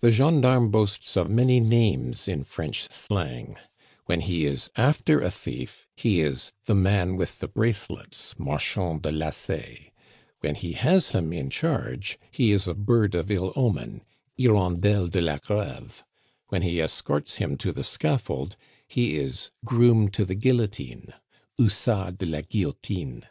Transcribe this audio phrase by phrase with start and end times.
[0.00, 3.56] The gendarme boasts of many names in French slang;
[4.06, 9.12] when he is after a thief, he is "the man with the bracelets" (marchand de
[9.12, 9.92] lacets);
[10.40, 14.02] when he has him in charge, he is a bird of ill omen
[14.36, 16.02] (hirondelle de la Greve);
[16.48, 18.56] when he escorts him to the scaffold,
[18.88, 21.14] he is "groom to the guillotine"
[21.56, 23.22] (hussard de la guillotine).